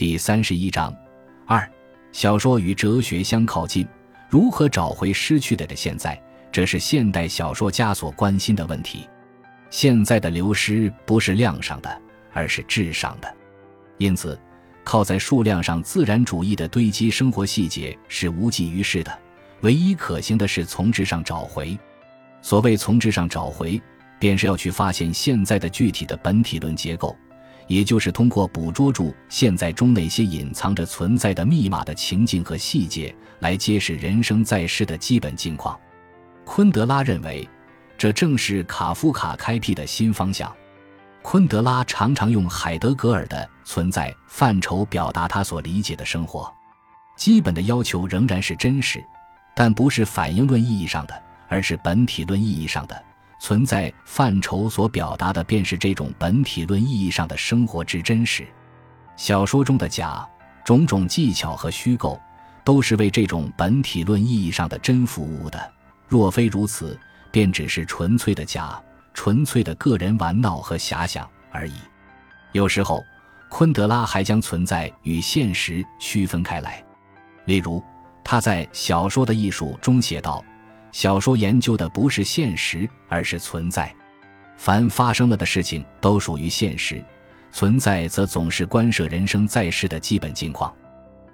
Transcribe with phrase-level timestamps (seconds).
[0.00, 0.96] 第三十一章
[1.44, 1.70] 二，
[2.10, 3.86] 小说与哲学相靠近，
[4.30, 6.18] 如何找回失去的的现在？
[6.50, 9.06] 这是现代小说家所关心的问题。
[9.68, 12.02] 现在的流失不是量上的，
[12.32, 13.30] 而是质上的。
[13.98, 14.40] 因此，
[14.84, 19.18] 靠在数量上自然主义的堆积生活细节是无济于事的。
[19.60, 21.78] 唯一可行的是从质上找回。
[22.40, 23.78] 所谓从质上找回，
[24.18, 27.14] 便是要去发现现在的具体的本体论结构，
[27.70, 35.78] 也就是通过捕捉住现在中那些隐藏着存在的密码的情境和细节，来揭示人生在世的基本境况。
[36.44, 37.48] 昆德拉认为，
[37.96, 40.52] 这正是卡夫卡开辟的新方向。
[41.22, 46.52] 昆德拉常常用海德格尔的存在范畴表达他所理解的生活。
[47.16, 49.00] 基本的要求仍然是真实。
[49.54, 53.04] 但不是反应论意义上的，而是本体论意义上的
[53.40, 58.46] 存在范畴所表达的，便是这种本体论意义上的生活之真实。
[59.16, 60.24] 小说中的假
[60.64, 62.20] 种种技巧和虚构，
[62.62, 65.72] 都是为这种本体论意义上的真服务的。
[66.06, 66.96] 若非如此，
[67.32, 68.80] 便只是纯粹的假，
[69.14, 71.74] 纯粹的个人玩闹和遐想而已。
[72.52, 73.02] 有时候，
[73.48, 76.84] 昆德拉还将存在与现实区分开来，
[77.46, 77.82] 例如。
[78.22, 80.44] 他在小说的艺术中写道
[80.92, 83.94] ：“小说研究的不是现实，而是存在。
[84.56, 87.02] 凡发生了的事情都属于现实，
[87.52, 90.72] 存在则总是关涉人生在世的基本境况。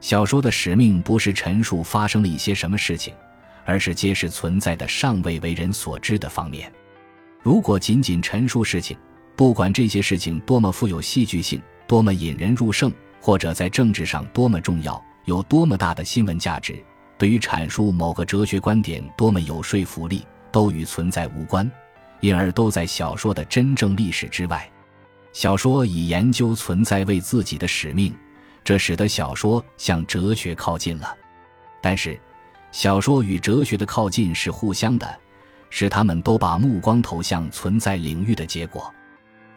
[0.00, 3.14] 小说的使命不是陈述发生了一些什么事情，
[3.64, 6.72] 而是揭示存在的尚未为人所知的方面。
[7.42, 8.96] 如果仅仅陈述事情，
[9.36, 16.82] 不管这些事情多么富有戏剧性，多么引人入胜，或者在政治上多么重要。”有多么大的新闻价值，
[17.22, 21.70] 对于阐述某个哲学观点多么有说服力，都与存在无关，
[22.18, 24.68] 因而都在小说的真正历史之外。
[25.32, 28.12] 小说以研究存在为自己的使命，
[28.64, 31.16] 这使得小说向哲学靠近了。
[31.80, 32.18] 但是，
[32.72, 35.08] 小说与哲学的靠近是互相的，
[35.70, 38.92] 是他们都把目光投向存在领域的结果。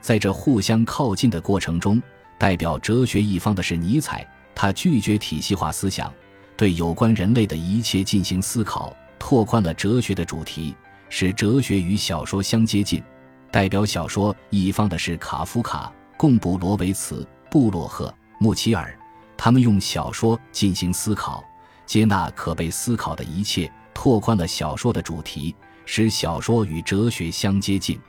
[0.01, 1.99] 在这互相靠近的过程中，
[2.37, 4.23] 代表哲学一方的是尼采。
[4.53, 6.13] 他拒绝体系化思想，
[6.57, 10.75] 对有关人类的一切进行思考，拓宽了哲学的主题，
[11.09, 13.03] 使哲学与小说相接近。
[13.51, 18.97] 代表小说一方的是卡夫卡、贡布罗维茨、布洛赫、穆齐尔，
[19.38, 21.43] 他们用小说进行思考，
[21.85, 25.55] 接纳可被思考的一切，拓宽了小说的主题，
[25.85, 27.99] 使小说与哲学相接近。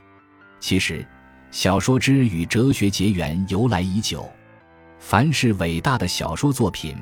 [0.59, 1.05] 其实，
[1.51, 4.29] 小说之与哲学结缘由来已久。
[4.99, 6.97] 凡是伟大的小说作品，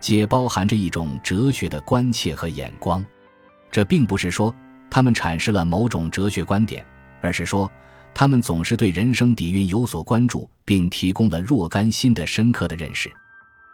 [0.00, 3.04] 皆包含着一种哲学的关切和眼光。
[3.70, 4.54] 这并不是说
[4.90, 6.84] 他们阐释了某种哲学观点，
[7.20, 7.70] 而是说
[8.14, 13.12] 他们总是对人生底蕴有所关注，并提供了若干新的、深刻的认识。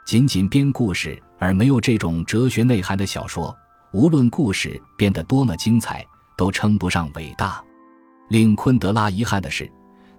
[0.04, 3.56] 仅仅编故事而没有这种哲学内涵的小说，
[3.92, 6.04] 无论故事编得多么精彩，
[6.36, 7.62] 都称不上伟大。
[8.28, 9.70] 令昆德拉遗憾的是。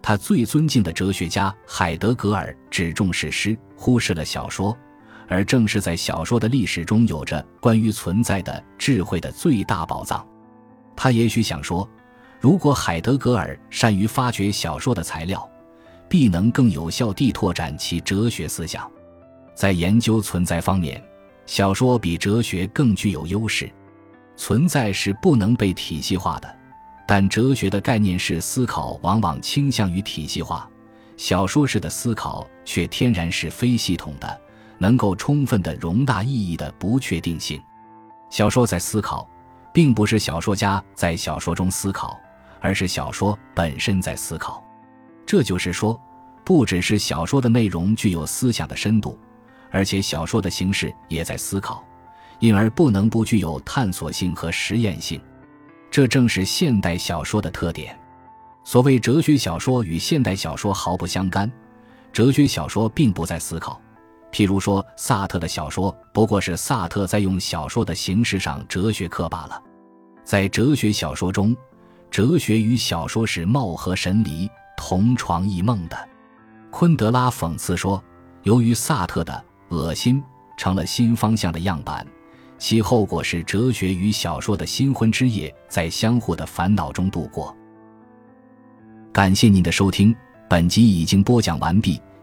[0.06, 4.78] 他最尊敬的哲学家海德格尔只重视诗，忽视了小说，
[5.28, 10.26] 而正是在小说的历史中，有着关于存在的智慧的最大宝藏。
[10.96, 11.88] 他也许想说，
[12.40, 15.50] 如果海德格尔善于发掘小说的材料，
[16.08, 18.90] 必能更有效地拓展其哲学思想。
[19.56, 21.02] 在研究存在方面，
[21.46, 23.72] 小说比哲学更具有优势。
[24.36, 26.56] 存在是不能被体系化的。
[27.06, 30.68] 但哲学的概念式思考往往倾向于体系化，
[31.18, 34.42] 小说式的思考却天然是非系统的，
[34.78, 37.62] 能够充分的容纳意义的不确定性。
[38.30, 39.28] 小说在思考，
[39.74, 42.20] 并不是小说家在小说中思考，
[42.60, 44.64] 而是小说本身在思考。
[45.26, 46.00] 这就是说，
[46.44, 49.18] 不只是小说的内容具有思想的深度，
[49.72, 51.84] 而且小说的形式也在思考，
[52.40, 55.22] 因而不能不具有探索性和实验性。
[55.90, 57.98] 这正是现代小说的特点。
[58.64, 61.52] 所谓哲学小说与现代小说毫不相干，
[62.12, 63.80] 哲学小说并不在思考。
[64.34, 69.62] 譬如说，萨特的小说不过是萨特在用小说的形式上哲学课罢了。
[70.24, 71.56] 在哲学小说中，
[72.10, 76.10] 哲学与小说是貌合神离、同床异梦的。
[76.72, 78.04] 昆德拉讽刺说
[78.42, 80.22] ：“由于萨特的恶心
[80.58, 82.06] 成了新方向的样板。”
[82.58, 87.56] 其后果是哲学与小说的新婚之夜在相互的烦恼中度过。
[89.12, 90.16] 感谢您的收听，
[90.50, 92.02] 本集已经播讲完毕。